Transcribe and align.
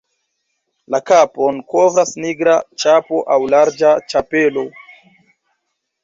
La 0.93 0.99
kapon 1.09 1.59
kovras 1.73 2.13
nigra 2.23 2.55
ĉapo 2.83 3.19
aŭ 3.35 3.37
larĝa 3.55 3.91
ĉapelo. 4.13 4.65